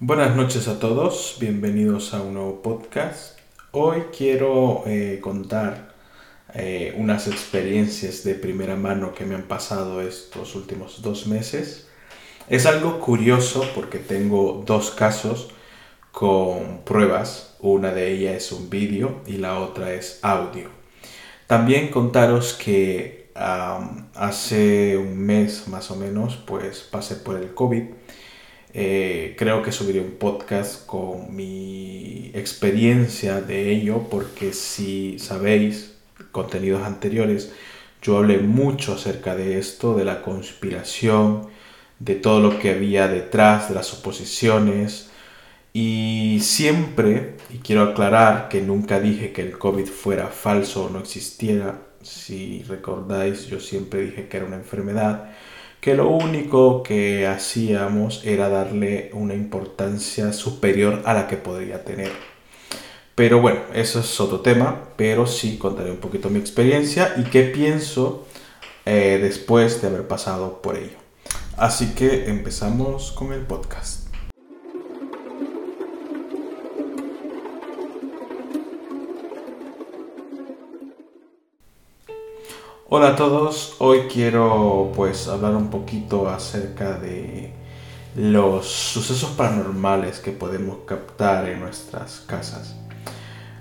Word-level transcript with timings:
Buenas 0.00 0.36
noches 0.36 0.68
a 0.68 0.78
todos, 0.78 1.38
bienvenidos 1.40 2.14
a 2.14 2.22
un 2.22 2.34
nuevo 2.34 2.62
podcast. 2.62 3.36
Hoy 3.72 4.04
quiero 4.16 4.84
eh, 4.86 5.18
contar 5.20 5.92
eh, 6.54 6.94
unas 6.96 7.26
experiencias 7.26 8.22
de 8.22 8.36
primera 8.36 8.76
mano 8.76 9.12
que 9.12 9.24
me 9.24 9.34
han 9.34 9.42
pasado 9.42 10.00
estos 10.00 10.54
últimos 10.54 11.02
dos 11.02 11.26
meses. 11.26 11.88
Es 12.48 12.64
algo 12.64 13.00
curioso 13.00 13.68
porque 13.74 13.98
tengo 13.98 14.62
dos 14.64 14.92
casos 14.92 15.48
con 16.12 16.82
pruebas. 16.84 17.56
Una 17.58 17.90
de 17.92 18.12
ellas 18.12 18.36
es 18.36 18.52
un 18.52 18.70
vídeo 18.70 19.22
y 19.26 19.38
la 19.38 19.58
otra 19.58 19.92
es 19.94 20.20
audio. 20.22 20.70
También 21.48 21.88
contaros 21.88 22.52
que 22.52 23.32
hace 23.34 24.96
un 24.96 25.18
mes 25.18 25.66
más 25.66 25.90
o 25.90 25.96
menos 25.96 26.36
pues 26.36 26.86
pasé 26.88 27.16
por 27.16 27.34
el 27.34 27.52
COVID. 27.52 27.82
Eh, 28.74 29.34
creo 29.38 29.62
que 29.62 29.72
subiré 29.72 30.00
un 30.00 30.12
podcast 30.12 30.84
con 30.86 31.34
mi 31.34 32.30
experiencia 32.34 33.40
de 33.40 33.70
ello 33.70 34.06
porque 34.10 34.52
si 34.52 35.18
sabéis 35.18 35.94
contenidos 36.32 36.82
anteriores 36.82 37.50
yo 38.02 38.18
hablé 38.18 38.38
mucho 38.38 38.94
acerca 38.94 39.34
de 39.34 39.58
esto, 39.58 39.96
de 39.96 40.04
la 40.04 40.22
conspiración, 40.22 41.48
de 41.98 42.14
todo 42.14 42.40
lo 42.40 42.58
que 42.58 42.70
había 42.70 43.08
detrás, 43.08 43.68
de 43.68 43.74
las 43.74 43.92
oposiciones. 43.92 45.10
Y 45.72 46.38
siempre, 46.42 47.36
y 47.50 47.58
quiero 47.58 47.82
aclarar 47.82 48.48
que 48.48 48.62
nunca 48.62 49.00
dije 49.00 49.32
que 49.32 49.42
el 49.42 49.58
COVID 49.58 49.86
fuera 49.86 50.28
falso 50.28 50.84
o 50.84 50.90
no 50.90 51.00
existiera, 51.00 51.82
si 52.02 52.62
recordáis, 52.68 53.46
yo 53.46 53.60
siempre 53.60 54.02
dije 54.02 54.28
que 54.28 54.36
era 54.36 54.46
una 54.46 54.56
enfermedad, 54.56 55.30
que 55.80 55.94
lo 55.94 56.08
único 56.08 56.82
que 56.82 57.26
hacíamos 57.26 58.24
era 58.24 58.48
darle 58.48 59.10
una 59.12 59.34
importancia 59.34 60.32
superior 60.32 61.02
a 61.04 61.14
la 61.14 61.28
que 61.28 61.36
podría 61.36 61.84
tener. 61.84 62.12
Pero 63.14 63.40
bueno, 63.40 63.60
eso 63.74 64.00
es 64.00 64.20
otro 64.20 64.40
tema, 64.40 64.90
pero 64.96 65.26
sí 65.26 65.58
contaré 65.58 65.90
un 65.90 65.96
poquito 65.96 66.30
mi 66.30 66.38
experiencia 66.38 67.14
y 67.16 67.24
qué 67.24 67.42
pienso 67.42 68.26
eh, 68.86 69.18
después 69.20 69.82
de 69.82 69.88
haber 69.88 70.06
pasado 70.06 70.62
por 70.62 70.76
ello. 70.76 70.98
Así 71.56 71.94
que 71.94 72.30
empezamos 72.30 73.10
con 73.10 73.32
el 73.32 73.40
podcast. 73.40 73.97
Hola 82.90 83.08
a 83.08 83.16
todos, 83.16 83.74
hoy 83.80 84.04
quiero 84.10 84.92
pues 84.96 85.28
hablar 85.28 85.54
un 85.54 85.68
poquito 85.68 86.26
acerca 86.26 86.98
de 86.98 87.52
los 88.16 88.64
sucesos 88.64 89.28
paranormales 89.32 90.20
que 90.20 90.32
podemos 90.32 90.78
captar 90.86 91.50
en 91.50 91.60
nuestras 91.60 92.20
casas. 92.20 92.76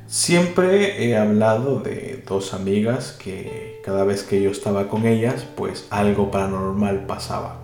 Siempre 0.07 1.03
he 1.03 1.17
hablado 1.17 1.81
de 1.81 2.23
dos 2.25 2.53
amigas 2.53 3.11
que 3.21 3.81
cada 3.83 4.05
vez 4.05 4.23
que 4.23 4.41
yo 4.41 4.49
estaba 4.49 4.87
con 4.87 5.05
ellas 5.05 5.45
pues 5.57 5.87
algo 5.89 6.31
paranormal 6.31 7.05
pasaba. 7.05 7.57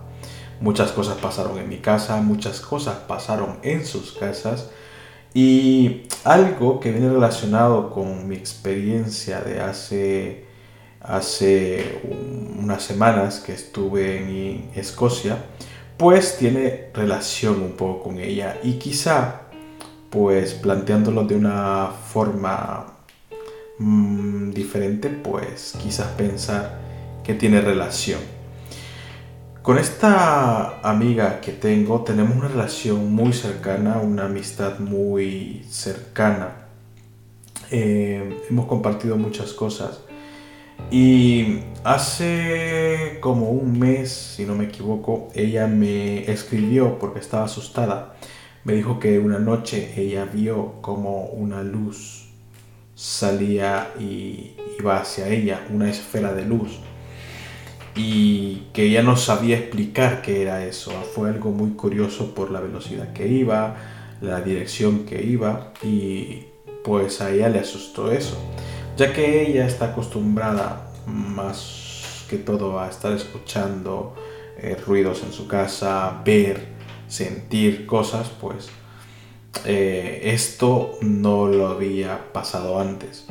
Muchas 0.60 0.92
cosas 0.92 1.16
pasaron 1.16 1.56
en 1.56 1.70
mi 1.70 1.78
casa, 1.78 2.20
muchas 2.20 2.60
cosas 2.60 2.96
pasaron 3.08 3.56
en 3.62 3.86
sus 3.86 4.12
casas 4.12 4.68
y 5.32 6.08
algo 6.24 6.78
que 6.78 6.92
viene 6.92 7.08
relacionado 7.08 7.88
con 7.88 8.28
mi 8.28 8.36
experiencia 8.36 9.40
de 9.40 9.60
hace 9.62 10.53
hace 11.04 12.00
unas 12.58 12.82
semanas 12.82 13.40
que 13.40 13.52
estuve 13.52 14.18
en 14.18 14.70
Escocia, 14.74 15.36
pues 15.96 16.38
tiene 16.38 16.90
relación 16.94 17.62
un 17.62 17.72
poco 17.72 18.04
con 18.04 18.18
ella 18.18 18.58
y 18.62 18.74
quizá 18.74 19.42
pues 20.10 20.54
planteándolo 20.54 21.24
de 21.24 21.36
una 21.36 21.88
forma 21.88 22.86
mm, 23.78 24.50
diferente, 24.52 25.08
pues 25.10 25.74
quizás 25.82 26.08
pensar 26.12 26.80
que 27.22 27.34
tiene 27.34 27.60
relación. 27.60 28.20
Con 29.62 29.78
esta 29.78 30.80
amiga 30.82 31.40
que 31.40 31.52
tengo 31.52 32.02
tenemos 32.02 32.36
una 32.36 32.48
relación 32.48 33.14
muy 33.14 33.32
cercana, 33.32 33.98
una 33.98 34.26
amistad 34.26 34.78
muy 34.78 35.64
cercana. 35.68 36.66
Eh, 37.70 38.42
hemos 38.48 38.66
compartido 38.66 39.16
muchas 39.16 39.52
cosas 39.52 40.00
y 40.90 41.60
hace 41.82 43.18
como 43.20 43.50
un 43.50 43.78
mes, 43.78 44.12
si 44.36 44.44
no 44.44 44.54
me 44.54 44.64
equivoco, 44.64 45.28
ella 45.34 45.66
me 45.66 46.30
escribió 46.30 46.98
porque 46.98 47.20
estaba 47.20 47.44
asustada. 47.44 48.16
Me 48.64 48.74
dijo 48.74 48.98
que 48.98 49.18
una 49.18 49.38
noche 49.38 49.92
ella 49.96 50.24
vio 50.24 50.80
como 50.80 51.26
una 51.26 51.62
luz 51.62 52.28
salía 52.94 53.92
y 53.98 54.54
iba 54.78 54.98
hacia 54.98 55.28
ella, 55.28 55.66
una 55.70 55.90
esfera 55.90 56.32
de 56.32 56.44
luz. 56.44 56.78
Y 57.96 58.68
que 58.72 58.84
ella 58.84 59.02
no 59.02 59.16
sabía 59.16 59.58
explicar 59.58 60.22
qué 60.22 60.42
era 60.42 60.64
eso. 60.64 60.90
Fue 61.14 61.28
algo 61.28 61.50
muy 61.50 61.70
curioso 61.70 62.34
por 62.34 62.50
la 62.50 62.60
velocidad 62.60 63.12
que 63.12 63.28
iba, 63.28 63.76
la 64.20 64.40
dirección 64.40 65.06
que 65.06 65.22
iba 65.22 65.72
y 65.82 66.44
pues 66.82 67.20
a 67.20 67.30
ella 67.30 67.48
le 67.48 67.60
asustó 67.60 68.12
eso 68.12 68.38
ya 68.96 69.12
que 69.12 69.42
ella 69.42 69.66
está 69.66 69.86
acostumbrada 69.86 70.90
más 71.06 72.26
que 72.28 72.38
todo 72.38 72.80
a 72.80 72.88
estar 72.88 73.12
escuchando 73.12 74.14
eh, 74.58 74.76
ruidos 74.86 75.22
en 75.22 75.32
su 75.32 75.48
casa, 75.48 76.22
ver, 76.24 76.68
sentir 77.08 77.86
cosas, 77.86 78.30
pues 78.40 78.68
eh, 79.64 80.20
esto 80.24 80.98
no 81.00 81.46
lo 81.46 81.68
había 81.68 82.32
pasado 82.32 82.80
antes. 82.80 83.26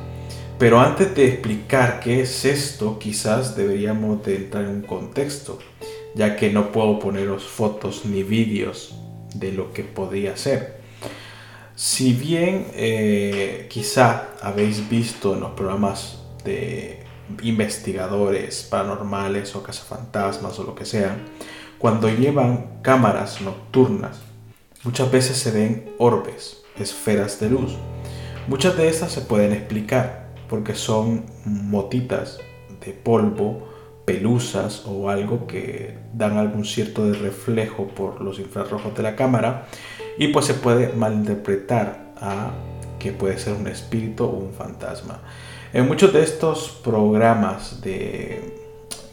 Pero 0.59 0.79
antes 0.79 1.15
de 1.15 1.27
explicar 1.27 1.99
qué 1.99 2.21
es 2.21 2.45
esto, 2.45 2.99
quizás 2.99 3.55
deberíamos 3.55 4.23
de 4.23 4.35
entrar 4.35 4.63
en 4.65 4.69
un 4.69 4.81
contexto, 4.81 5.59
ya 6.15 6.35
que 6.35 6.51
no 6.51 6.71
puedo 6.71 6.99
poneros 6.99 7.43
fotos 7.43 8.05
ni 8.05 8.23
vídeos 8.23 8.95
de 9.35 9.51
lo 9.51 9.73
que 9.73 9.83
podría 9.83 10.37
ser. 10.37 10.72
Si 11.75 12.13
bien 12.13 12.67
eh, 12.75 13.67
quizá 13.69 14.29
habéis 14.41 14.87
visto 14.89 15.33
en 15.33 15.39
los 15.39 15.51
programas 15.51 16.23
de 16.45 17.03
investigadores 17.41 18.67
paranormales 18.69 19.55
o 19.55 19.63
cazafantasmas 19.63 20.59
o 20.59 20.63
lo 20.63 20.75
que 20.75 20.85
sea, 20.85 21.17
cuando 21.79 22.09
llevan 22.09 22.79
cámaras 22.83 23.41
nocturnas, 23.41 24.21
muchas 24.83 25.11
veces 25.11 25.37
se 25.37 25.51
ven 25.51 25.91
orbes, 25.97 26.63
esferas 26.77 27.39
de 27.39 27.49
luz. 27.49 27.75
Muchas 28.47 28.77
de 28.77 28.87
estas 28.87 29.11
se 29.11 29.21
pueden 29.21 29.51
explicar 29.51 30.29
porque 30.49 30.75
son 30.75 31.25
motitas 31.43 32.37
de 32.85 32.91
polvo, 32.91 33.67
pelusas 34.05 34.83
o 34.85 35.09
algo 35.09 35.47
que 35.47 35.97
dan 36.13 36.37
algún 36.37 36.65
cierto 36.65 37.05
de 37.05 37.17
reflejo 37.17 37.87
por 37.87 38.21
los 38.21 38.37
infrarrojos 38.37 38.95
de 38.95 39.01
la 39.01 39.15
cámara 39.15 39.67
y 40.17 40.27
pues 40.29 40.45
se 40.45 40.53
puede 40.53 40.93
malinterpretar 40.93 42.13
a 42.19 42.51
que 42.99 43.11
puede 43.11 43.37
ser 43.37 43.53
un 43.53 43.67
espíritu 43.67 44.25
o 44.25 44.29
un 44.29 44.53
fantasma. 44.53 45.19
En 45.73 45.87
muchos 45.87 46.13
de 46.13 46.23
estos 46.23 46.69
programas 46.83 47.81
de 47.81 48.57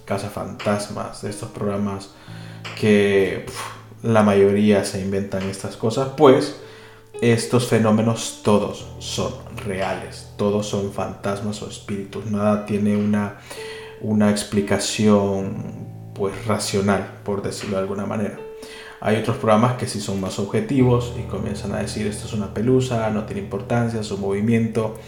casa 0.05 0.29
fantasmas, 0.29 1.23
de 1.23 1.31
estos 1.31 1.51
programas 1.51 2.11
que 2.79 3.47
la 4.03 4.23
mayoría 4.23 4.85
se 4.85 5.01
inventan 5.01 5.43
estas 5.45 5.77
cosas, 5.77 6.11
pues 6.17 6.61
estos 7.21 7.69
fenómenos 7.69 8.41
todos 8.43 8.87
son 8.99 9.33
reales, 9.67 10.33
todos 10.37 10.67
son 10.67 10.93
fantasmas 10.93 11.63
o 11.63 11.69
espíritus, 11.69 12.27
nada 12.27 12.65
tiene 12.65 12.97
una, 12.97 13.41
una 14.01 14.31
explicación 14.31 15.89
pues 16.15 16.47
racional, 16.47 17.21
por 17.25 17.43
decirlo 17.43 17.77
de 17.77 17.83
alguna 17.83 18.07
manera. 18.07 18.39
Hay 19.01 19.17
otros 19.17 19.39
programas 19.39 19.77
que 19.79 19.87
sí 19.87 20.01
son 20.01 20.21
más 20.21 20.39
objetivos 20.39 21.15
y 21.19 21.23
comienzan 21.23 21.75
a 21.75 21.79
decir 21.79 22.07
esto 22.07 22.27
es 22.27 22.35
una 22.35 22.53
pelusa, 22.53 23.09
no 23.11 23.25
tiene 23.25 23.41
importancia, 23.43 24.03
su 24.03 24.19
movimiento. 24.19 24.99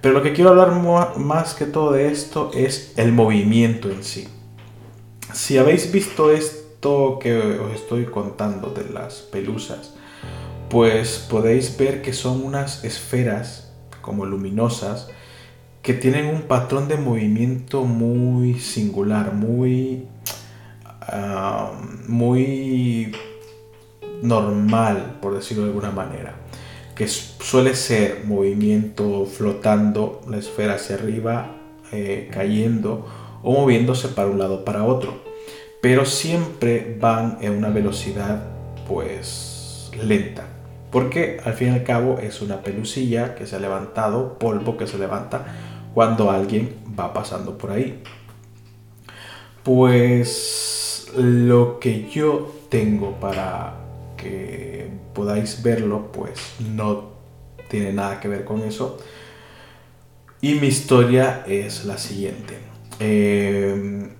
Pero 0.00 0.14
lo 0.14 0.22
que 0.22 0.32
quiero 0.32 0.50
hablar 0.50 0.72
más 1.16 1.54
que 1.54 1.64
todo 1.66 1.92
de 1.92 2.08
esto 2.08 2.50
es 2.52 2.94
el 2.96 3.12
movimiento 3.12 3.90
en 3.90 4.02
sí. 4.02 4.26
Si 5.32 5.56
habéis 5.58 5.92
visto 5.92 6.32
esto 6.32 7.18
que 7.20 7.38
os 7.38 7.74
estoy 7.74 8.06
contando 8.06 8.70
de 8.70 8.92
las 8.92 9.16
pelusas, 9.16 9.94
pues 10.68 11.26
podéis 11.30 11.76
ver 11.76 12.02
que 12.02 12.12
son 12.12 12.44
unas 12.44 12.84
esferas 12.84 13.72
como 14.02 14.24
luminosas 14.24 15.08
que 15.82 15.94
tienen 15.94 16.26
un 16.26 16.42
patrón 16.42 16.88
de 16.88 16.96
movimiento 16.96 17.84
muy 17.84 18.58
singular, 18.58 19.32
muy, 19.32 20.06
ah, 21.00 21.72
muy 22.06 23.12
normal, 24.22 25.18
por 25.20 25.34
decirlo 25.34 25.64
de 25.64 25.70
alguna 25.70 25.90
manera, 25.90 26.34
que 26.94 27.06
suele 27.06 27.74
ser 27.74 28.24
movimiento 28.24 29.24
flotando 29.26 30.20
la 30.28 30.38
esfera 30.38 30.74
hacia 30.74 30.96
arriba, 30.96 31.56
eh, 31.92 32.28
cayendo 32.32 33.06
o 33.42 33.52
moviéndose 33.52 34.08
para 34.08 34.28
un 34.28 34.38
lado 34.38 34.64
para 34.64 34.84
otro, 34.84 35.22
pero 35.80 36.04
siempre 36.04 36.96
van 37.00 37.38
en 37.40 37.52
una 37.52 37.68
velocidad 37.70 38.42
pues 38.86 39.90
lenta. 40.02 40.46
Porque 40.90 41.40
al 41.44 41.52
fin 41.54 41.68
y 41.68 41.70
al 41.72 41.84
cabo 41.84 42.18
es 42.18 42.40
una 42.40 42.62
pelucilla 42.62 43.34
que 43.34 43.46
se 43.46 43.56
ha 43.56 43.58
levantado, 43.58 44.38
polvo 44.38 44.76
que 44.76 44.86
se 44.86 44.98
levanta 44.98 45.44
cuando 45.94 46.30
alguien 46.30 46.74
va 46.98 47.12
pasando 47.12 47.58
por 47.58 47.70
ahí. 47.70 48.02
Pues 49.62 51.12
lo 51.16 51.78
que 51.78 52.08
yo 52.08 52.52
tengo 52.70 53.12
para 53.20 53.87
que 54.18 54.90
podáis 55.14 55.62
verlo, 55.62 56.12
pues 56.12 56.38
no 56.58 57.12
tiene 57.70 57.92
nada 57.92 58.20
que 58.20 58.28
ver 58.28 58.44
con 58.44 58.62
eso. 58.62 58.98
Y 60.40 60.54
mi 60.54 60.68
historia 60.68 61.44
es 61.46 61.84
la 61.84 61.98
siguiente. 61.98 62.58
Em, 63.00 64.10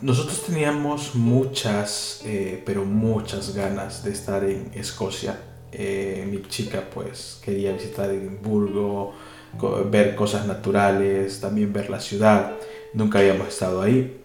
nosotros 0.00 0.44
teníamos 0.46 1.14
muchas, 1.14 2.22
eh, 2.24 2.62
pero 2.64 2.84
muchas 2.84 3.54
ganas 3.54 4.04
de 4.04 4.12
estar 4.12 4.44
en 4.44 4.70
Escocia. 4.74 5.38
Eh, 5.72 6.26
mi 6.30 6.42
chica 6.42 6.84
pues 6.92 7.40
quería 7.44 7.72
visitar 7.72 8.10
Edimburgo, 8.10 9.14
ver 9.90 10.14
cosas 10.14 10.46
naturales, 10.46 11.40
también 11.40 11.72
ver 11.72 11.90
la 11.90 12.00
ciudad. 12.00 12.52
Nunca 12.94 13.18
habíamos 13.18 13.48
estado 13.48 13.82
ahí. 13.82 14.20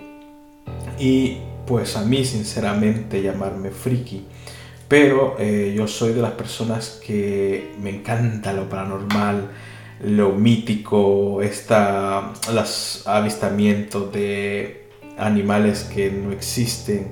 Y 1.00 1.38
pues 1.66 1.96
a 1.98 2.04
mí 2.04 2.24
sinceramente 2.26 3.22
llamarme 3.22 3.72
friki. 3.72 4.26
Pero 4.88 5.36
eh, 5.40 5.74
yo 5.76 5.88
soy 5.88 6.14
de 6.14 6.22
las 6.22 6.32
personas 6.32 7.02
que 7.06 7.74
me 7.82 7.90
encanta 7.90 8.54
lo 8.54 8.70
paranormal, 8.70 9.50
lo 10.04 10.32
mítico, 10.32 11.42
esta, 11.42 12.34
los 12.54 13.06
avistamientos 13.06 14.12
de 14.14 14.90
animales 15.18 15.84
que 15.94 16.12
no 16.12 16.32
existen. 16.32 17.08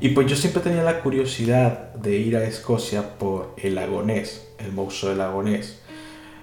Y 0.00 0.10
pues 0.10 0.26
yo 0.26 0.36
siempre 0.36 0.62
tenía 0.62 0.82
la 0.82 1.00
curiosidad 1.00 1.92
de 1.94 2.16
ir 2.16 2.36
a 2.36 2.44
Escocia 2.44 3.18
por 3.18 3.54
el 3.56 3.74
lagonés, 3.74 4.48
el 4.58 4.72
monstruo 4.72 5.10
del 5.10 5.18
lagonés. 5.18 5.80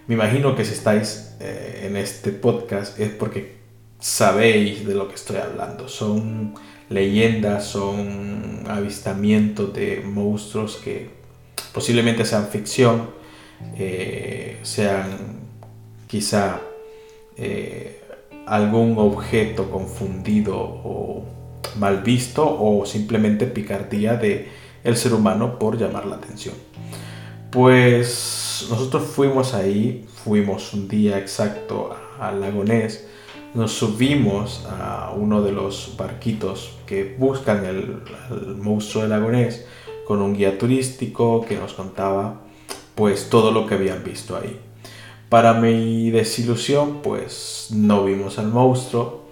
Me 0.07 0.15
imagino 0.15 0.55
que 0.55 0.65
si 0.65 0.73
estáis 0.73 1.35
eh, 1.39 1.85
en 1.85 1.97
este 1.97 2.31
podcast 2.31 2.99
es 2.99 3.09
porque 3.09 3.57
sabéis 3.99 4.85
de 4.85 4.95
lo 4.95 5.07
que 5.07 5.15
estoy 5.15 5.37
hablando. 5.37 5.87
Son 5.87 6.53
leyendas, 6.89 7.65
son 7.65 8.63
avistamientos 8.67 9.73
de 9.73 10.01
monstruos 10.01 10.77
que 10.77 11.09
posiblemente 11.73 12.25
sean 12.25 12.47
ficción, 12.47 13.09
eh, 13.77 14.59
sean 14.63 15.39
quizá 16.07 16.61
eh, 17.37 18.01
algún 18.45 18.97
objeto 18.97 19.69
confundido 19.69 20.57
o 20.57 21.23
mal 21.77 22.01
visto 22.01 22.43
o 22.43 22.85
simplemente 22.85 23.45
picardía 23.45 24.15
de 24.15 24.49
el 24.83 24.97
ser 24.97 25.13
humano 25.13 25.59
por 25.59 25.77
llamar 25.77 26.05
la 26.05 26.15
atención. 26.15 26.55
Pues 27.51 28.67
nosotros 28.69 29.03
fuimos 29.03 29.53
ahí, 29.53 30.05
fuimos 30.23 30.73
un 30.73 30.87
día 30.87 31.17
exacto 31.17 31.95
al 32.19 32.41
lago 32.41 32.63
Ness, 32.63 33.07
nos 33.53 33.73
subimos 33.73 34.65
a 34.69 35.13
uno 35.15 35.41
de 35.41 35.51
los 35.51 35.95
barquitos 35.97 36.77
que 36.85 37.15
buscan 37.17 37.65
el, 37.65 38.01
monstruo 38.57 39.03
del 39.03 39.11
lago 39.11 39.31
Ness 39.31 39.65
con 40.05 40.21
un 40.21 40.35
guía 40.35 40.57
turístico 40.57 41.45
que 41.47 41.55
nos 41.55 41.73
contaba 41.73 42.41
pues 42.95 43.29
todo 43.29 43.51
lo 43.51 43.65
que 43.65 43.75
habían 43.75 44.03
visto 44.03 44.35
ahí. 44.35 44.59
Para 45.29 45.53
mi 45.53 46.11
desilusión 46.11 47.01
pues 47.01 47.67
no 47.71 48.05
vimos 48.05 48.39
al 48.39 48.47
monstruo, 48.47 49.29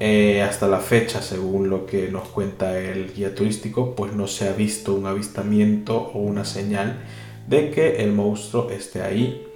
eh, 0.00 0.42
hasta 0.42 0.66
la 0.66 0.80
fecha, 0.80 1.22
según 1.22 1.70
lo 1.70 1.86
que 1.86 2.08
nos 2.08 2.28
cuenta 2.28 2.76
el 2.76 3.12
guía 3.14 3.34
turístico, 3.34 3.94
pues 3.94 4.12
no 4.14 4.26
se 4.26 4.48
ha 4.48 4.52
visto 4.52 4.94
un 4.94 5.06
avistamiento 5.06 6.10
o 6.14 6.18
una 6.18 6.44
señal 6.44 7.04
de 7.46 7.70
que 7.70 8.02
el 8.02 8.12
monstruo 8.12 8.70
esté 8.70 9.02
ahí, 9.02 9.46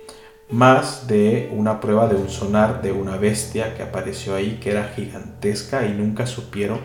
más 0.50 1.06
de 1.06 1.50
una 1.52 1.80
prueba 1.80 2.08
de 2.08 2.16
un 2.16 2.28
sonar 2.28 2.82
de 2.82 2.92
una 2.92 3.16
bestia 3.16 3.74
que 3.76 3.82
apareció 3.82 4.34
ahí 4.34 4.58
que 4.62 4.70
era 4.70 4.92
gigantesca 4.94 5.86
y 5.86 5.92
nunca 5.92 6.26
supieron 6.26 6.80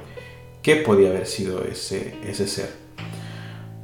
qué 0.61 0.77
podía 0.77 1.09
haber 1.09 1.27
sido 1.27 1.63
ese, 1.63 2.15
ese 2.25 2.47
ser. 2.47 2.69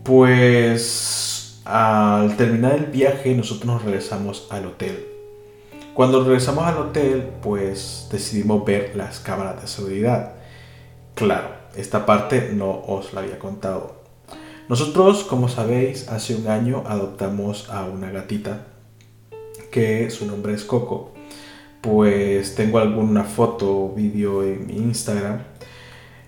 Pues 0.04 1.62
al 1.66 2.38
terminar 2.38 2.74
el 2.74 2.86
viaje 2.86 3.36
nosotros 3.36 3.66
nos 3.66 3.84
regresamos 3.84 4.48
al 4.50 4.66
hotel 4.66 5.18
cuando 5.98 6.24
regresamos 6.24 6.64
al 6.66 6.78
hotel, 6.78 7.28
pues 7.42 8.08
decidimos 8.12 8.64
ver 8.64 8.96
las 8.96 9.20
cámaras 9.20 9.60
de 9.60 9.68
seguridad. 9.68 10.34
Claro, 11.16 11.50
esta 11.76 12.06
parte 12.06 12.52
no 12.54 12.70
os 12.70 13.14
la 13.14 13.22
había 13.22 13.40
contado. 13.40 14.04
Nosotros, 14.70 15.24
como 15.24 15.50
sabéis, 15.50 16.08
hace 16.10 16.36
un 16.36 16.50
año 16.50 16.84
adoptamos 16.86 17.72
a 17.72 17.86
una 17.86 18.12
gatita 18.12 18.68
que 19.78 20.10
su 20.10 20.26
nombre 20.26 20.56
es 20.56 20.64
Coco. 20.64 21.12
Pues 21.82 22.56
tengo 22.56 22.80
alguna 22.80 23.24
foto 23.24 23.84
o 23.84 23.94
vídeo 23.94 24.42
en 24.42 24.66
mi 24.66 24.74
Instagram. 24.74 25.44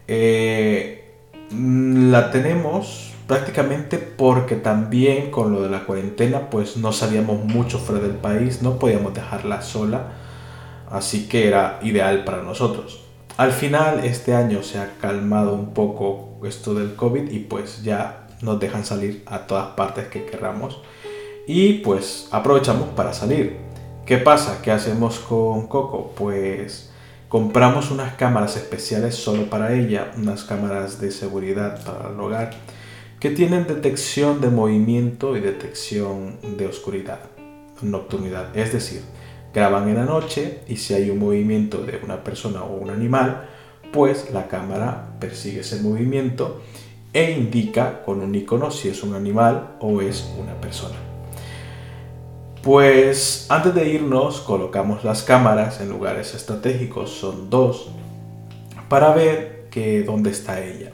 Eh, 0.08 1.16
la 1.50 2.30
tenemos 2.30 3.14
prácticamente 3.26 3.98
porque 3.98 4.56
también 4.56 5.32
con 5.32 5.52
lo 5.52 5.64
de 5.64 5.70
la 5.72 5.86
cuarentena 5.86 6.52
pues 6.52 6.78
no 6.78 6.92
salíamos 6.92 7.44
mucho 7.44 7.80
fuera 7.80 8.00
del 8.00 8.18
país, 8.18 8.62
no 8.62 8.78
podíamos 8.78 9.16
dejarla 9.16 9.64
sola, 9.64 10.14
así 10.92 11.28
que 11.28 11.48
era 11.48 11.80
ideal 11.82 12.24
para 12.26 12.44
nosotros. 12.44 13.04
Al 13.38 13.52
final 13.52 14.06
este 14.06 14.36
año 14.36 14.62
se 14.62 14.78
ha 14.78 14.94
calmado 15.02 15.56
un 15.56 15.74
poco 15.74 16.40
esto 16.46 16.76
del 16.76 16.96
COVID 16.96 17.32
y 17.32 17.40
pues 17.40 17.82
ya 17.82 18.28
nos 18.44 18.60
dejan 18.60 18.86
salir 18.86 19.24
a 19.26 19.48
todas 19.48 19.70
partes 19.70 20.08
que 20.08 20.26
queramos 20.26 20.82
y 21.52 21.80
pues 21.80 22.28
aprovechamos 22.30 22.90
para 22.90 23.12
salir. 23.12 23.58
¿Qué 24.06 24.18
pasa? 24.20 24.62
¿Qué 24.62 24.70
hacemos 24.70 25.18
con 25.18 25.66
Coco? 25.66 26.12
Pues 26.16 26.92
compramos 27.28 27.90
unas 27.90 28.14
cámaras 28.14 28.56
especiales 28.56 29.16
solo 29.16 29.50
para 29.50 29.74
ella, 29.74 30.12
unas 30.16 30.44
cámaras 30.44 31.02
de 31.02 31.10
seguridad 31.10 31.84
para 31.84 32.12
el 32.14 32.20
hogar 32.20 32.52
que 33.20 33.32
tienen 33.32 33.66
detección 33.66 34.42
de 34.42 34.52
movimiento 34.52 35.36
y 35.36 35.40
detección 35.40 36.38
de 36.56 36.68
oscuridad, 36.68 37.18
nocturnidad. 37.82 38.56
Es 38.56 38.72
decir, 38.72 39.02
graban 39.52 39.90
en 39.90 39.96
la 39.96 40.06
noche 40.06 40.60
y 40.68 40.78
si 40.78 40.94
hay 40.94 41.10
un 41.10 41.18
movimiento 41.18 41.80
de 41.80 42.00
una 42.04 42.24
persona 42.24 42.62
o 42.62 42.76
un 42.76 42.92
animal, 42.92 43.50
pues 43.92 44.30
la 44.32 44.48
cámara 44.48 45.16
persigue 45.20 45.62
ese 45.62 45.82
movimiento 45.82 46.62
e 47.12 47.32
indica 47.32 48.04
con 48.04 48.22
un 48.22 48.36
icono 48.36 48.70
si 48.70 48.90
es 48.90 49.02
un 49.02 49.16
animal 49.16 49.78
o 49.80 50.00
es 50.00 50.32
una 50.40 50.54
persona. 50.62 51.09
Pues 52.64 53.46
antes 53.50 53.74
de 53.74 53.88
irnos 53.90 54.42
colocamos 54.42 55.06
las 55.06 55.24
cámaras 55.24 55.80
en 55.80 55.90
lugares 55.90 56.34
estratégicos, 56.34 57.10
son 57.10 57.50
dos, 57.50 57.90
para 58.90 59.14
ver 59.14 59.68
que 59.72 60.04
dónde 60.04 60.32
está 60.32 60.62
ella. 60.62 60.92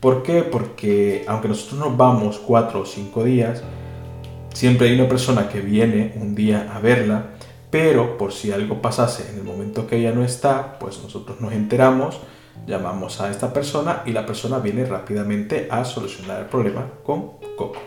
¿Por 0.00 0.22
qué? 0.22 0.42
Porque 0.42 1.24
aunque 1.26 1.48
nosotros 1.48 1.80
nos 1.80 1.96
vamos 1.96 2.38
cuatro 2.38 2.80
o 2.80 2.86
cinco 2.86 3.24
días, 3.24 3.62
siempre 4.52 4.88
hay 4.88 4.94
una 5.00 5.08
persona 5.08 5.48
que 5.48 5.60
viene 5.60 6.12
un 6.20 6.34
día 6.34 6.70
a 6.74 6.78
verla, 6.78 7.30
pero 7.70 8.18
por 8.18 8.32
si 8.32 8.52
algo 8.52 8.82
pasase 8.82 9.30
en 9.30 9.38
el 9.38 9.44
momento 9.44 9.86
que 9.86 9.96
ella 9.96 10.12
no 10.12 10.22
está, 10.22 10.78
pues 10.78 11.02
nosotros 11.02 11.40
nos 11.40 11.52
enteramos, 11.52 12.20
llamamos 12.66 13.20
a 13.22 13.30
esta 13.30 13.52
persona 13.52 14.02
y 14.04 14.12
la 14.12 14.26
persona 14.26 14.58
viene 14.58 14.84
rápidamente 14.84 15.68
a 15.70 15.84
solucionar 15.84 16.40
el 16.40 16.46
problema 16.46 16.86
con 17.02 17.38
Coco. 17.56 17.80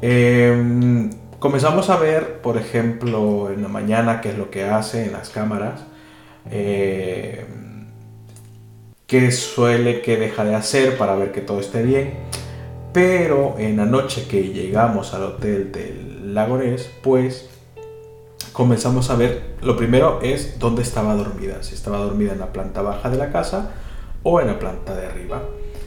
Em, 0.00 1.10
comenzamos 1.44 1.90
a 1.90 1.98
ver, 1.98 2.40
por 2.40 2.56
ejemplo, 2.56 3.50
en 3.50 3.60
la 3.60 3.68
mañana 3.68 4.22
qué 4.22 4.30
es 4.30 4.38
lo 4.38 4.50
que 4.50 4.64
hace 4.64 5.04
en 5.04 5.12
las 5.12 5.28
cámaras. 5.28 5.82
Eh, 6.50 7.44
qué 9.06 9.30
suele 9.30 10.00
que 10.00 10.16
deja 10.16 10.42
de 10.46 10.54
hacer 10.54 10.96
para 10.96 11.16
ver 11.16 11.32
que 11.32 11.42
todo 11.42 11.60
esté 11.60 11.82
bien. 11.82 12.14
Pero 12.94 13.56
en 13.58 13.76
la 13.76 13.84
noche 13.84 14.26
que 14.26 14.54
llegamos 14.54 15.12
al 15.12 15.22
hotel 15.24 15.70
del 15.70 16.34
Lagonés, 16.34 16.90
pues 17.02 17.50
comenzamos 18.54 19.10
a 19.10 19.16
ver, 19.16 19.56
lo 19.60 19.76
primero 19.76 20.20
es 20.22 20.58
dónde 20.58 20.80
estaba 20.80 21.14
dormida, 21.14 21.62
si 21.62 21.74
estaba 21.74 21.98
dormida 21.98 22.32
en 22.32 22.38
la 22.38 22.54
planta 22.54 22.80
baja 22.80 23.10
de 23.10 23.18
la 23.18 23.30
casa 23.30 23.72
o 24.22 24.40
en 24.40 24.46
la 24.46 24.58
planta 24.58 24.96
de 24.96 25.08
arriba, 25.08 25.42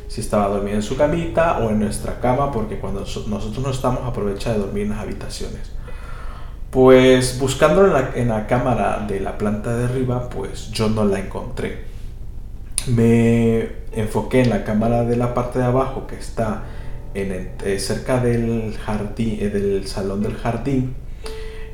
si 0.07 0.21
estaba 0.21 0.47
dormida 0.47 0.75
en 0.75 0.81
su 0.81 0.97
camita 0.97 1.59
o 1.59 1.69
en 1.69 1.79
nuestra 1.79 2.19
cama, 2.19 2.51
porque 2.51 2.79
cuando 2.79 3.01
nosotros 3.01 3.59
no 3.59 3.71
estamos 3.71 4.01
aprovecha 4.05 4.53
de 4.53 4.59
dormir 4.59 4.83
en 4.83 4.89
las 4.89 4.99
habitaciones. 4.99 5.71
Pues 6.69 7.39
buscando 7.39 7.85
en 8.13 8.27
la, 8.27 8.47
cámara 8.47 9.05
de 9.07 9.19
la 9.19 9.37
planta 9.37 9.75
de 9.75 9.85
arriba, 9.85 10.29
pues 10.29 10.69
yo 10.71 10.89
no 10.89 11.05
la 11.05 11.19
encontré 11.19 11.87
me 12.87 13.67
enfoqué 13.93 14.41
en 14.41 14.49
la 14.49 14.63
cámara 14.63 15.03
de 15.03 15.17
la 15.17 15.33
parte 15.33 15.59
de 15.59 15.65
abajo 15.65 16.07
que 16.07 16.15
está 16.15 16.63
en 17.13 17.51
eh, 17.63 17.79
cerca 17.79 18.19
del 18.19 18.75
jardín, 18.77 19.37
eh, 19.41 19.49
del 19.49 19.87
salón 19.87 20.23
del 20.23 20.35
jardín. 20.35 20.95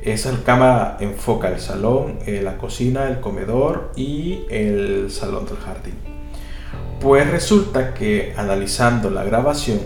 Esa 0.03 0.31
cámara 0.43 0.97
enfoca 0.99 1.49
el 1.49 1.59
salón, 1.59 2.19
eh, 2.25 2.41
la 2.41 2.57
cocina, 2.57 3.07
el 3.07 3.19
comedor 3.19 3.91
y 3.95 4.45
el 4.49 5.09
salón 5.11 5.45
del 5.45 5.57
jardín. 5.57 6.12
Pues 7.03 7.29
resulta 7.29 7.93
que 7.93 8.33
analizando 8.37 9.09
la 9.09 9.25
grabación 9.25 9.79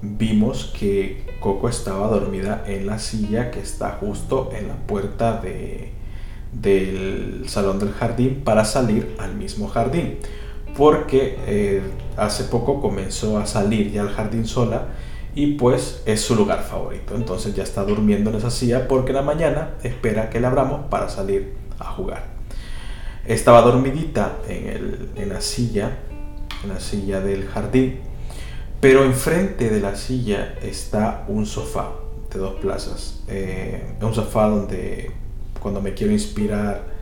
vimos 0.00 0.72
que 0.78 1.24
Coco 1.40 1.68
estaba 1.68 2.06
dormida 2.06 2.62
en 2.68 2.86
la 2.86 3.00
silla 3.00 3.50
que 3.50 3.58
está 3.58 3.98
justo 4.00 4.48
en 4.56 4.68
la 4.68 4.76
puerta 4.76 5.40
de, 5.40 5.90
del 6.52 7.48
salón 7.48 7.80
del 7.80 7.90
jardín 7.90 8.42
para 8.44 8.64
salir 8.64 9.16
al 9.18 9.34
mismo 9.34 9.66
jardín. 9.66 10.18
Porque 10.76 11.36
eh, 11.48 11.82
hace 12.16 12.44
poco 12.44 12.80
comenzó 12.80 13.38
a 13.38 13.46
salir 13.46 13.90
ya 13.90 14.02
al 14.02 14.10
jardín 14.10 14.46
sola 14.46 14.86
y 15.34 15.54
pues 15.54 16.04
es 16.06 16.20
su 16.20 16.36
lugar 16.36 16.62
favorito. 16.62 17.16
Entonces 17.16 17.56
ya 17.56 17.64
está 17.64 17.82
durmiendo 17.82 18.30
en 18.30 18.36
esa 18.36 18.50
silla 18.50 18.86
porque 18.86 19.10
en 19.10 19.16
la 19.16 19.22
mañana 19.22 19.70
espera 19.82 20.30
que 20.30 20.38
le 20.38 20.46
abramos 20.46 20.82
para 20.88 21.08
salir 21.08 21.54
a 21.80 21.86
jugar. 21.86 22.26
Estaba 23.26 23.62
dormidita 23.62 24.36
en, 24.48 25.10
en 25.16 25.28
la 25.28 25.40
silla, 25.40 25.98
la 26.66 26.80
silla 26.80 27.20
del 27.20 27.46
jardín, 27.46 28.00
pero 28.80 29.04
enfrente 29.04 29.70
de 29.70 29.80
la 29.80 29.96
silla 29.96 30.54
está 30.62 31.24
un 31.28 31.46
sofá 31.46 31.90
de 32.32 32.38
dos 32.38 32.54
plazas. 32.60 33.22
Eh, 33.28 33.94
un 34.00 34.14
sofá 34.14 34.48
donde 34.48 35.10
cuando 35.60 35.80
me 35.80 35.94
quiero 35.94 36.12
inspirar 36.12 36.92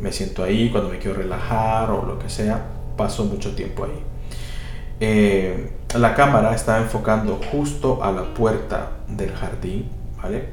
me 0.00 0.12
siento 0.12 0.42
ahí, 0.42 0.68
cuando 0.70 0.90
me 0.90 0.98
quiero 0.98 1.16
relajar 1.16 1.90
o 1.90 2.04
lo 2.04 2.18
que 2.18 2.28
sea, 2.28 2.60
paso 2.96 3.24
mucho 3.24 3.54
tiempo 3.54 3.84
ahí. 3.84 4.02
Eh, 5.00 5.70
la 5.96 6.14
cámara 6.14 6.54
estaba 6.54 6.78
enfocando 6.78 7.40
justo 7.50 8.02
a 8.02 8.10
la 8.10 8.34
puerta 8.34 8.98
del 9.08 9.32
jardín, 9.32 9.88
¿vale? 10.20 10.44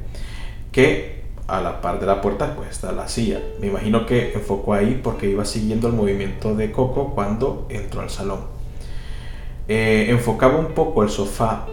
Que 0.71 1.18
a 1.49 1.61
la 1.61 1.81
par 1.81 1.99
de 1.99 2.05
la 2.05 2.21
puerta 2.21 2.55
pues 2.55 2.69
está 2.69 2.91
la 2.91 3.07
silla. 3.07 3.41
Me 3.59 3.67
imagino 3.67 4.05
que 4.05 4.33
enfocó 4.33 4.73
ahí 4.73 4.99
porque 5.03 5.29
iba 5.29 5.45
siguiendo 5.45 5.87
el 5.87 5.93
movimiento 5.93 6.55
de 6.55 6.71
Coco 6.71 7.13
cuando 7.15 7.65
entró 7.69 8.01
al 8.01 8.09
salón. 8.09 8.41
Eh, 9.67 10.07
enfocaba 10.09 10.57
un 10.57 10.73
poco 10.73 11.03
el 11.03 11.09
sofá 11.09 11.65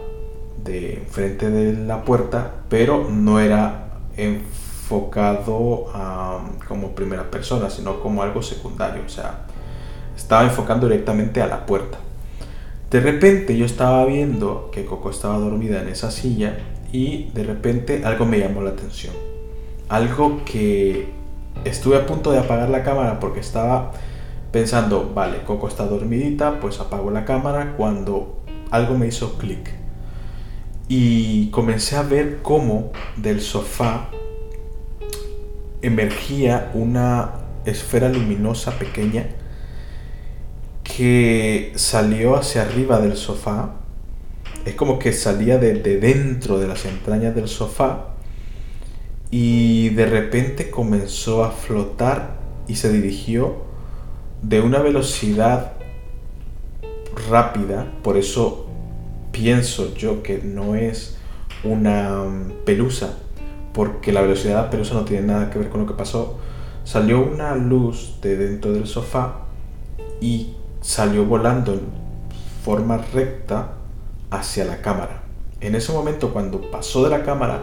de 0.64 0.94
enfrente 0.94 1.50
de 1.50 1.72
la 1.86 2.04
puerta, 2.04 2.52
pero 2.68 3.08
no 3.08 3.40
era 3.40 3.88
enfocado 4.16 5.86
como 6.68 6.94
primera 6.94 7.30
persona, 7.30 7.70
sino 7.70 8.00
como 8.00 8.22
algo 8.22 8.42
secundario. 8.42 9.02
O 9.06 9.08
sea, 9.08 9.46
estaba 10.16 10.44
enfocando 10.44 10.88
directamente 10.88 11.40
a 11.42 11.46
la 11.46 11.66
puerta. 11.66 11.98
De 12.90 13.00
repente 13.00 13.56
yo 13.56 13.66
estaba 13.66 14.04
viendo 14.04 14.70
que 14.72 14.84
Coco 14.84 15.10
estaba 15.10 15.38
dormida 15.38 15.82
en 15.82 15.88
esa 15.88 16.10
silla 16.10 16.56
y 16.92 17.30
de 17.34 17.44
repente 17.44 18.02
algo 18.04 18.26
me 18.26 18.38
llamó 18.38 18.62
la 18.62 18.70
atención. 18.70 19.25
Algo 19.88 20.44
que 20.44 21.08
estuve 21.64 21.96
a 21.96 22.06
punto 22.06 22.32
de 22.32 22.38
apagar 22.38 22.68
la 22.68 22.82
cámara 22.82 23.20
porque 23.20 23.40
estaba 23.40 23.92
pensando, 24.52 25.12
vale, 25.14 25.42
Coco 25.44 25.68
está 25.68 25.86
dormidita, 25.86 26.60
pues 26.60 26.80
apago 26.80 27.10
la 27.10 27.24
cámara 27.24 27.74
cuando 27.76 28.40
algo 28.70 28.96
me 28.96 29.06
hizo 29.06 29.38
clic. 29.38 29.70
Y 30.88 31.50
comencé 31.50 31.96
a 31.96 32.02
ver 32.02 32.38
cómo 32.42 32.92
del 33.16 33.40
sofá 33.40 34.08
emergía 35.82 36.70
una 36.74 37.32
esfera 37.64 38.08
luminosa 38.08 38.72
pequeña 38.78 39.26
que 40.84 41.72
salió 41.74 42.36
hacia 42.36 42.62
arriba 42.62 43.00
del 43.00 43.16
sofá. 43.16 43.74
Es 44.64 44.74
como 44.74 44.98
que 44.98 45.12
salía 45.12 45.58
de, 45.58 45.74
dentro 45.74 46.58
de 46.58 46.68
las 46.68 46.84
entrañas 46.86 47.34
del 47.34 47.48
sofá 47.48 48.15
y 49.38 49.90
de 49.90 50.06
repente 50.06 50.70
comenzó 50.70 51.44
a 51.44 51.50
flotar 51.50 52.36
y 52.66 52.76
se 52.76 52.90
dirigió 52.90 53.56
de 54.40 54.62
una 54.62 54.78
velocidad 54.78 55.72
rápida, 57.28 57.86
por 58.02 58.16
eso 58.16 58.64
pienso 59.32 59.94
yo 59.94 60.22
que 60.22 60.38
no 60.38 60.74
es 60.74 61.18
una 61.62 62.24
pelusa, 62.64 63.18
porque 63.74 64.10
la 64.10 64.22
velocidad 64.22 64.56
de 64.56 64.62
la 64.62 64.70
pelusa 64.70 64.94
no 64.94 65.04
tiene 65.04 65.26
nada 65.26 65.50
que 65.50 65.58
ver 65.58 65.68
con 65.68 65.82
lo 65.82 65.86
que 65.86 65.92
pasó. 65.92 66.38
Salió 66.84 67.22
una 67.22 67.54
luz 67.56 68.18
de 68.22 68.38
dentro 68.38 68.72
del 68.72 68.86
sofá 68.86 69.40
y 70.18 70.54
salió 70.80 71.26
volando 71.26 71.74
en 71.74 71.82
forma 72.64 73.04
recta 73.12 73.72
hacia 74.30 74.64
la 74.64 74.80
cámara. 74.80 75.24
En 75.60 75.74
ese 75.74 75.92
momento, 75.92 76.32
cuando 76.32 76.70
pasó 76.70 77.04
de 77.04 77.10
la 77.10 77.22
cámara, 77.22 77.60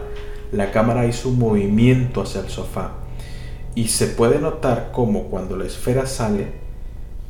la 0.54 0.70
cámara 0.70 1.06
hizo 1.06 1.28
un 1.28 1.38
movimiento 1.38 2.22
hacia 2.22 2.40
el 2.40 2.48
sofá. 2.48 2.92
Y 3.74 3.88
se 3.88 4.06
puede 4.06 4.38
notar 4.38 4.90
como 4.92 5.24
cuando 5.24 5.56
la 5.56 5.64
esfera 5.64 6.06
sale 6.06 6.52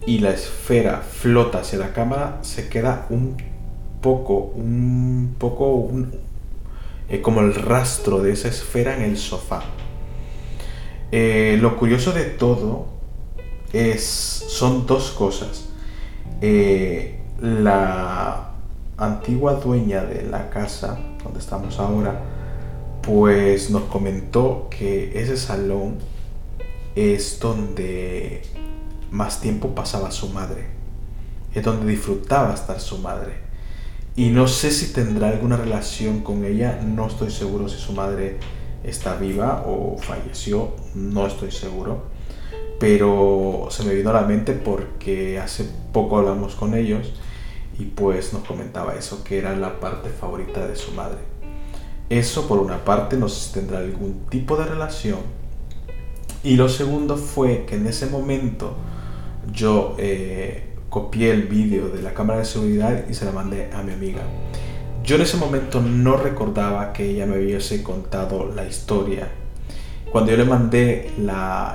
y 0.06 0.18
la 0.18 0.30
esfera 0.30 0.98
flota 1.00 1.60
hacia 1.60 1.78
la 1.78 1.92
cámara, 1.92 2.38
se 2.42 2.68
queda 2.68 3.06
un 3.08 3.36
poco, 4.02 4.52
un 4.54 5.34
poco, 5.38 5.90
eh, 7.08 7.22
como 7.22 7.40
el 7.40 7.54
rastro 7.54 8.20
de 8.20 8.32
esa 8.32 8.48
esfera 8.48 8.96
en 8.96 9.02
el 9.02 9.16
sofá. 9.16 9.62
Eh, 11.10 11.56
lo 11.60 11.78
curioso 11.78 12.12
de 12.12 12.24
todo 12.24 12.86
es, 13.72 14.04
son 14.04 14.86
dos 14.86 15.10
cosas. 15.12 15.68
Eh, 16.42 17.18
la 17.40 18.50
antigua 18.98 19.54
dueña 19.54 20.04
de 20.04 20.22
la 20.22 20.50
casa 20.50 20.98
donde 21.22 21.38
estamos 21.38 21.78
ahora, 21.78 22.20
pues 23.04 23.70
nos 23.70 23.84
comentó 23.84 24.68
que 24.70 25.20
ese 25.20 25.36
salón 25.36 25.96
es 26.94 27.38
donde 27.40 28.42
más 29.10 29.40
tiempo 29.40 29.74
pasaba 29.74 30.10
su 30.10 30.28
madre, 30.28 30.66
es 31.54 31.62
donde 31.62 31.90
disfrutaba 31.90 32.54
estar 32.54 32.80
su 32.80 32.98
madre. 32.98 33.44
Y 34.16 34.28
no 34.28 34.46
sé 34.46 34.70
si 34.70 34.92
tendrá 34.92 35.28
alguna 35.28 35.56
relación 35.56 36.20
con 36.20 36.44
ella, 36.44 36.80
no 36.84 37.06
estoy 37.08 37.30
seguro 37.30 37.68
si 37.68 37.78
su 37.78 37.92
madre 37.92 38.38
está 38.84 39.16
viva 39.16 39.64
o 39.66 39.98
falleció, 39.98 40.72
no 40.94 41.26
estoy 41.26 41.50
seguro 41.50 42.14
pero 42.78 43.68
se 43.70 43.84
me 43.84 43.94
vino 43.94 44.10
a 44.10 44.14
la 44.14 44.22
mente 44.22 44.52
porque 44.52 45.38
hace 45.38 45.66
poco 45.92 46.18
hablamos 46.18 46.54
con 46.54 46.74
ellos 46.74 47.12
y 47.78 47.84
pues 47.84 48.32
nos 48.32 48.44
comentaba 48.44 48.94
eso, 48.94 49.24
que 49.24 49.38
era 49.38 49.56
la 49.56 49.80
parte 49.80 50.10
favorita 50.10 50.66
de 50.66 50.76
su 50.76 50.92
madre. 50.92 51.33
Eso 52.08 52.46
por 52.46 52.58
una 52.58 52.84
parte 52.84 53.16
no 53.16 53.28
sé 53.28 53.48
si 53.48 53.54
tendrá 53.54 53.78
algún 53.78 54.26
tipo 54.30 54.56
de 54.56 54.64
relación. 54.64 55.20
Y 56.42 56.56
lo 56.56 56.68
segundo 56.68 57.16
fue 57.16 57.64
que 57.66 57.76
en 57.76 57.86
ese 57.86 58.06
momento 58.06 58.74
yo 59.52 59.96
eh, 59.98 60.74
copié 60.90 61.30
el 61.30 61.44
vídeo 61.44 61.88
de 61.88 62.02
la 62.02 62.12
cámara 62.12 62.40
de 62.40 62.44
seguridad 62.44 63.04
y 63.08 63.14
se 63.14 63.24
la 63.24 63.32
mandé 63.32 63.70
a 63.72 63.82
mi 63.82 63.92
amiga. 63.92 64.22
Yo 65.02 65.16
en 65.16 65.22
ese 65.22 65.36
momento 65.36 65.80
no 65.80 66.16
recordaba 66.16 66.92
que 66.92 67.10
ella 67.10 67.26
me 67.26 67.38
hubiese 67.38 67.82
contado 67.82 68.50
la 68.54 68.66
historia 68.66 69.28
cuando 70.14 70.30
yo 70.30 70.36
le 70.36 70.44
mandé 70.44 71.10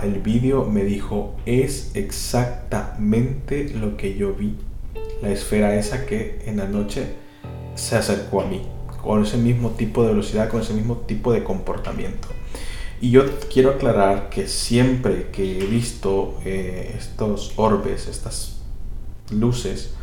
el 0.01 0.21
vídeo 0.21 0.63
me 0.63 0.85
dijo, 0.85 1.35
es 1.45 1.91
exactamente 1.93 3.67
lo 3.73 3.97
que 3.97 4.15
yo 4.15 4.33
vi. 4.33 4.55
La 5.21 5.29
esfera 5.29 5.75
esa 5.75 6.05
que 6.05 6.41
en 6.45 6.55
la 6.55 6.65
noche 6.65 7.15
se 7.75 7.97
acercó 7.97 8.39
a 8.39 8.45
mí, 8.45 8.61
con 9.03 9.23
ese 9.23 9.37
mismo 9.37 9.71
tipo 9.71 10.03
de 10.03 10.09
velocidad, 10.09 10.49
con 10.49 10.61
ese 10.61 10.73
mismo 10.73 10.97
tipo 10.97 11.31
de 11.31 11.43
comportamiento. 11.43 12.27
Y 13.01 13.11
yo 13.11 13.23
quiero 13.51 13.71
aclarar 13.71 14.29
que 14.29 14.47
siempre 14.47 15.29
que 15.31 15.59
he 15.59 15.65
visto 15.65 16.39
eh, 16.43 16.95
estos 16.97 17.53
orbes, 17.55 18.07
estas 18.07 18.57
luces, 19.31 19.93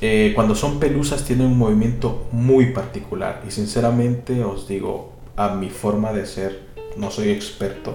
eh, 0.00 0.32
cuando 0.34 0.54
son 0.54 0.80
pelusas 0.80 1.24
tienen 1.24 1.46
un 1.46 1.58
movimiento 1.58 2.26
muy 2.32 2.72
particular. 2.72 3.42
Y 3.46 3.50
sinceramente 3.50 4.42
os 4.42 4.66
digo, 4.66 5.12
a 5.36 5.54
mi 5.54 5.68
forma 5.68 6.12
de 6.12 6.26
ser, 6.26 6.60
no 6.96 7.10
soy 7.10 7.30
experto, 7.30 7.94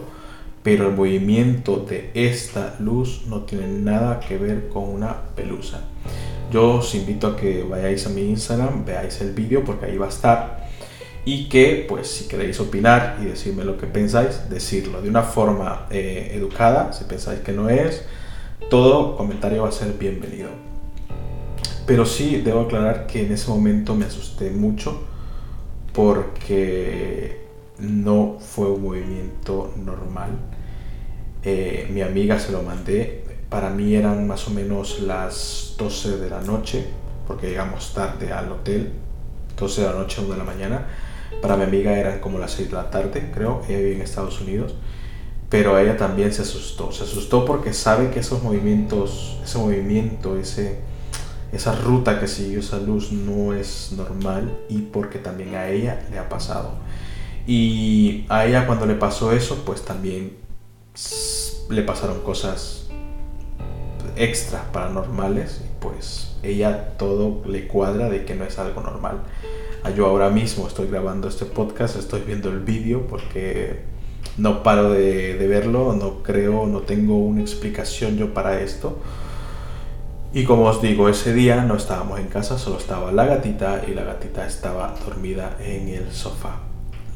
pero 0.64 0.88
el 0.88 0.96
movimiento 0.96 1.78
de 1.78 2.12
esta 2.14 2.76
luz 2.80 3.24
no 3.28 3.42
tiene 3.42 3.68
nada 3.68 4.20
que 4.20 4.38
ver 4.38 4.70
con 4.70 4.84
una 4.84 5.14
pelusa. 5.36 5.82
Yo 6.52 6.75
os 6.75 6.96
invito 6.96 7.28
a 7.28 7.36
que 7.36 7.64
vayáis 7.64 8.06
a 8.06 8.10
mi 8.10 8.30
Instagram, 8.30 8.86
veáis 8.86 9.20
el 9.22 9.34
vídeo 9.34 9.64
porque 9.64 9.88
ahí 9.88 9.98
va 9.98 10.06
a 10.06 10.10
estar 10.10 10.66
y 11.25 11.50
que 11.50 11.86
pues 11.90 12.08
si 12.08 12.28
queréis 12.28 12.60
opinar 12.60 13.18
y 13.22 13.25
decirme 13.25 13.66
lo 13.66 13.78
que 13.78 13.88
pensáis, 13.88 14.48
decirlo 14.50 15.02
de 15.02 15.10
una 15.10 15.24
forma 15.24 15.88
eh, 15.90 16.32
educada, 16.34 16.94
si 16.94 17.04
pensáis 17.06 17.40
que 17.40 17.52
no 17.52 17.68
es, 17.68 18.06
todo 18.70 19.18
comentario 19.18 19.64
va 19.64 19.70
a 19.70 19.72
ser 19.72 19.94
bienvenido. 19.94 20.50
Pero 21.88 22.06
sí 22.06 22.42
debo 22.44 22.62
aclarar 22.62 23.08
que 23.08 23.25
en 23.25 23.32
ese 23.32 23.50
momento 23.50 23.96
me 23.96 24.06
asusté 24.06 24.52
mucho 24.52 25.04
porque 25.94 27.46
no 27.80 28.38
fue 28.40 28.70
un 28.70 28.84
movimiento 28.84 29.74
normal. 29.78 30.30
Eh, 31.44 31.88
mi 31.92 32.02
amiga 32.02 32.40
se 32.40 32.52
lo 32.52 32.62
mandé. 32.62 33.24
Para 33.50 33.70
mí 33.70 33.96
eran 33.96 34.28
más 34.28 34.48
o 34.48 34.52
menos 34.52 35.00
las 35.02 35.75
12 35.78 36.18
de 36.18 36.30
la 36.30 36.42
noche, 36.42 36.86
porque 37.28 37.50
llegamos 37.50 37.94
tarde 37.94 38.32
al 38.32 38.52
hotel, 38.52 38.92
12 39.58 39.82
de 39.82 39.88
la 39.88 39.94
noche, 39.94 40.22
1 40.22 40.32
de 40.32 40.38
la 40.38 40.44
mañana. 40.44 40.88
Para 41.42 41.56
mi 41.56 41.64
amiga 41.64 41.98
eran 41.98 42.20
como 42.20 42.40
las 42.40 42.52
6 42.52 42.70
de 42.70 42.75
la 42.75 42.90
tarde, 42.90 43.32
creo, 43.34 43.62
ella 43.68 43.78
vive 43.78 43.96
en 43.96 44.02
Estados 44.02 44.42
Unidos. 44.42 44.75
Pero 45.50 45.78
ella 45.78 45.96
también 45.96 46.34
se 46.34 46.42
asustó. 46.42 46.92
Se 46.92 47.04
asustó 47.04 47.46
porque 47.46 47.74
sabe 47.74 48.10
que 48.10 48.20
esos 48.20 48.42
movimientos, 48.42 49.40
ese 49.44 49.58
movimiento, 49.58 50.38
ese, 50.38 50.80
esa 51.52 51.75
ruta 51.75 52.20
que 52.20 52.28
siguió 52.28 52.60
esa 52.60 52.80
luz 52.80 53.12
no 53.12 53.54
es 53.54 53.94
normal 53.96 54.58
y 54.70 54.80
porque 54.80 55.20
también 55.20 55.56
a 55.56 55.70
ella 55.70 56.04
le 56.12 56.18
ha 56.18 56.28
pasado. 56.30 56.72
Y 57.48 58.25
a 58.28 58.46
ella 58.46 58.66
cuando 58.66 58.88
le 58.88 58.96
pasó 58.96 59.32
eso, 59.32 59.64
pues 59.66 59.86
también 59.86 60.36
le 61.70 61.82
pasaron 61.84 62.22
cosas 62.22 62.85
extra 64.16 64.72
paranormales 64.72 65.62
y 65.64 65.70
pues 65.80 66.36
ella 66.44 66.98
todo 66.98 67.44
le 67.48 67.68
cuadra 67.68 68.10
de 68.10 68.26
que 68.26 68.36
no 68.36 68.44
es 68.44 68.60
algo 68.60 68.82
normal. 68.82 69.22
Ah, 69.84 69.92
yo 69.92 70.06
ahora 70.08 70.30
mismo 70.30 70.68
estoy 70.68 70.88
grabando 70.88 71.28
este 71.28 71.46
podcast, 71.46 71.98
estoy 71.98 72.22
viendo 72.22 72.50
el 72.50 72.60
vídeo 72.60 73.08
porque 73.08 73.82
no 74.38 74.64
paro 74.64 74.92
de, 74.92 75.38
de 75.38 75.48
verlo, 75.48 75.94
no 75.94 76.24
creo, 76.24 76.66
no 76.66 76.82
tengo 76.82 77.18
una 77.18 77.42
explicación 77.42 78.18
yo 78.18 78.34
para 78.34 78.62
esto 78.62 79.00
y 80.36 80.44
como 80.44 80.66
os 80.66 80.82
digo, 80.82 81.08
ese 81.08 81.34
día 81.34 81.64
no 81.64 81.78
estábamos 81.78 82.20
en 82.20 82.28
casa, 82.28 82.58
solo 82.60 82.78
estaba 82.78 83.10
la 83.14 83.26
gatita 83.26 83.84
y 83.88 83.94
la 83.94 84.04
gatita 84.04 84.46
estaba 84.46 84.94
dormida 85.06 85.56
en 85.62 85.88
el 85.88 86.12
sofá. 86.12 86.58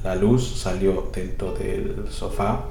La 0.05 0.15
luz 0.15 0.61
salió 0.61 1.09
dentro 1.13 1.51
del 1.51 2.05
sofá. 2.09 2.61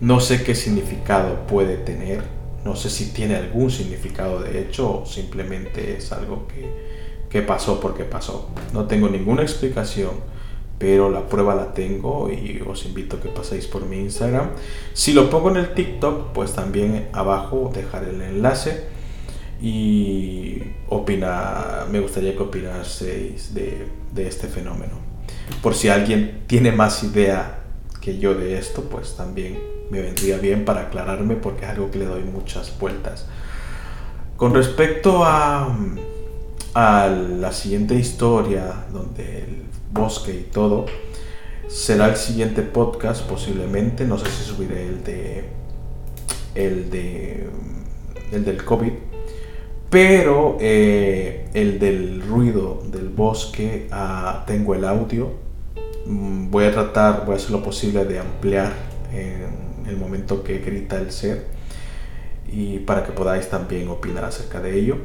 No 0.00 0.18
sé 0.20 0.42
qué 0.42 0.54
significado 0.54 1.40
puede 1.46 1.76
tener, 1.76 2.22
no 2.64 2.76
sé 2.76 2.90
si 2.90 3.12
tiene 3.12 3.36
algún 3.36 3.70
significado 3.70 4.40
de 4.40 4.60
hecho 4.60 5.02
o 5.02 5.06
simplemente 5.06 5.96
es 5.96 6.12
algo 6.12 6.46
que, 6.46 7.28
que 7.30 7.42
pasó 7.42 7.80
porque 7.80 8.04
pasó. 8.04 8.50
No 8.72 8.84
tengo 8.84 9.08
ninguna 9.08 9.42
explicación, 9.42 10.10
pero 10.78 11.10
la 11.10 11.28
prueba 11.28 11.54
la 11.54 11.72
tengo 11.72 12.30
y 12.30 12.62
os 12.66 12.84
invito 12.84 13.16
a 13.16 13.20
que 13.20 13.28
paséis 13.28 13.66
por 13.66 13.86
mi 13.86 13.98
Instagram. 13.98 14.50
Si 14.92 15.12
lo 15.12 15.30
pongo 15.30 15.50
en 15.50 15.56
el 15.58 15.74
TikTok, 15.74 16.32
pues 16.32 16.52
también 16.52 17.08
abajo 17.12 17.70
dejaré 17.74 18.10
el 18.10 18.22
enlace 18.22 18.84
y 19.62 20.62
opina, 20.88 21.86
me 21.90 22.00
gustaría 22.00 22.34
que 22.34 22.42
opinaseis 22.42 23.54
de, 23.54 23.86
de 24.12 24.26
este 24.26 24.48
fenómeno. 24.48 24.94
Por 25.62 25.74
si 25.74 25.88
alguien 25.88 26.44
tiene 26.46 26.72
más 26.72 27.02
idea 27.04 27.59
que 28.00 28.18
yo 28.18 28.34
de 28.34 28.58
esto, 28.58 28.82
pues 28.82 29.16
también 29.16 29.58
me 29.90 30.00
vendría 30.00 30.38
bien 30.38 30.64
para 30.64 30.82
aclararme 30.82 31.36
porque 31.36 31.64
es 31.64 31.70
algo 31.70 31.90
que 31.90 31.98
le 31.98 32.06
doy 32.06 32.22
muchas 32.22 32.78
vueltas. 32.78 33.26
Con 34.36 34.54
respecto 34.54 35.22
a, 35.24 35.76
la 36.74 37.52
siguiente 37.52 37.94
historia, 37.94 38.86
donde 38.92 39.38
el 39.38 39.62
bosque 39.92 40.32
y 40.32 40.48
todo, 40.50 40.86
será 41.68 42.08
el 42.08 42.16
siguiente 42.16 42.62
podcast 42.62 43.22
posiblemente, 43.22 44.04
no 44.04 44.18
sé 44.18 44.26
si 44.30 44.44
subiré 44.44 44.86
el 44.86 45.04
de 45.04 45.44
el 46.54 46.90
de 46.90 47.48
el 48.32 48.44
del 48.44 48.64
COVID 48.64 48.92
pero 49.90 50.56
eh, 50.60 51.48
el 51.52 51.80
del 51.80 52.22
ruido 52.22 52.80
del 52.90 53.08
bosque, 53.08 53.88
ah, 53.90 54.44
tengo 54.46 54.76
el 54.76 54.84
audio. 54.84 55.49
Mm, 56.06 56.50
voy 56.50 56.64
a 56.64 56.72
tratar, 56.72 57.24
voy 57.24 57.34
a 57.34 57.36
hacer 57.36 57.50
lo 57.50 57.62
posible 57.62 58.04
de 58.04 58.18
ampliar 58.18 58.72
en 59.12 59.86
el 59.86 59.96
momento 59.96 60.42
que 60.42 60.58
grita 60.58 60.96
el 60.98 61.10
ser 61.10 61.46
y 62.52 62.78
para 62.78 63.04
que 63.04 63.12
podáis 63.12 63.48
también 63.48 63.88
opinar 63.88 64.24
acerca 64.24 64.60
de 64.60 64.78
ello. 64.78 64.96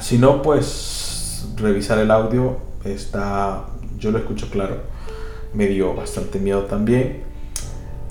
Si 0.00 0.18
no, 0.18 0.42
pues 0.42 1.46
revisar 1.56 1.98
el 1.98 2.10
audio 2.10 2.58
está, 2.84 3.66
yo 3.98 4.10
lo 4.10 4.18
escucho 4.18 4.48
claro, 4.50 4.82
me 5.54 5.66
dio 5.66 5.94
bastante 5.94 6.38
miedo 6.38 6.64
también 6.64 7.22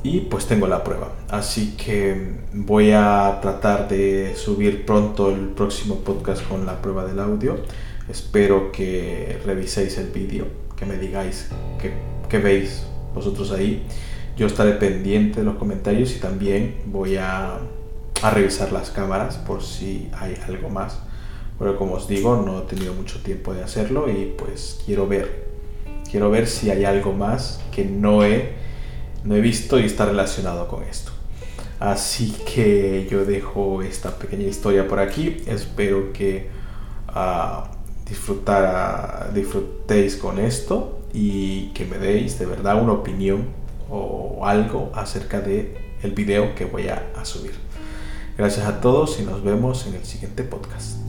y 0.04 0.22
pues 0.22 0.46
tengo 0.46 0.68
la 0.68 0.84
prueba. 0.84 1.12
Así 1.30 1.76
que 1.76 2.36
voy 2.54 2.92
a 2.92 3.40
tratar 3.42 3.88
de 3.88 4.36
subir 4.36 4.86
pronto 4.86 5.30
el 5.30 5.50
próximo 5.50 5.98
podcast 5.98 6.48
con 6.48 6.66
la 6.66 6.82
prueba 6.82 7.06
del 7.06 7.20
audio. 7.20 7.58
Espero 8.10 8.72
que 8.72 9.40
reviséis 9.46 9.98
el 9.98 10.08
vídeo, 10.08 10.46
que 10.82 10.88
me 10.88 10.98
digáis 10.98 11.48
qué, 12.28 12.40
veis 12.40 12.88
vosotros 13.14 13.52
ahí. 13.52 13.86
Yo 14.36 14.48
estaré 14.48 14.72
pendiente 14.72 15.42
de 15.42 15.46
los 15.46 15.58
comentarios 15.58 16.16
y 16.16 16.20
también 16.20 16.78
voy 16.88 17.18
a, 17.18 17.60
a 18.24 18.30
revisar 18.32 18.72
las 18.72 18.90
cámaras 18.90 19.38
por 19.38 19.62
si 19.62 20.10
hay 20.12 20.36
algo 20.48 20.70
más. 20.70 20.98
Pero 21.60 21.78
como 21.78 21.94
os 21.94 22.08
digo, 22.08 22.36
no 22.44 22.62
he 22.62 22.62
tenido 22.64 22.96
mucho 22.96 23.22
tiempo 23.22 23.54
de 23.54 23.64
hacerlo 23.64 24.10
y 24.10 24.34
pues 24.36 24.82
quiero 24.84 25.08
ver. 25.08 25.52
Quiero 26.10 26.32
ver 26.32 26.48
si 26.48 26.72
hay 26.72 26.84
algo 26.84 27.14
más 27.14 27.62
que 27.72 27.86
no 27.86 28.24
he 28.24 28.54
no 29.24 29.36
he 29.36 29.42
visto 29.42 29.80
y 29.80 29.86
está 29.86 30.08
relacionado 30.08 30.68
con 30.68 30.82
esto. 30.82 31.12
Así 31.80 32.36
que 32.52 33.08
yo 33.08 33.24
dejo 33.24 33.84
esta 33.84 34.18
pequeña 34.18 34.48
historia 34.48 34.88
por 34.88 34.98
aquí. 34.98 35.44
Espero 35.46 36.12
que 36.12 36.50
uh, 37.10 37.81
disfrutéis 39.34 40.16
con 40.18 40.40
esto 40.40 41.00
y 41.14 41.70
que 41.70 41.86
me 41.86 41.98
deis 41.98 42.40
de 42.40 42.46
verdad 42.46 42.82
una 42.82 42.94
opinión 42.94 43.48
o 43.90 44.46
algo 44.46 44.92
acerca 44.96 45.42
de 45.42 45.96
el 46.04 46.12
video 46.12 46.56
que 46.56 46.66
voy 46.66 46.88
a 46.88 47.24
subir. 47.24 47.54
Gracias 48.38 48.66
a 48.66 48.82
todos 48.82 49.20
y 49.20 49.24
nos 49.24 49.44
vemos 49.44 49.86
en 49.86 49.96
el 49.96 50.06
siguiente 50.06 50.44
podcast. 50.44 50.98